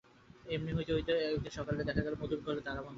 এমনি 0.45 0.71
হইতে 0.77 0.91
হইতে 0.93 1.13
একদিন 1.27 1.51
সকালে 1.57 1.75
হঠাৎ 1.75 1.87
দেখা 1.89 2.01
গেল, 2.05 2.15
মধুর 2.21 2.39
ঘরে 2.45 2.61
তালা 2.65 2.81
বন্ধ। 2.81 2.89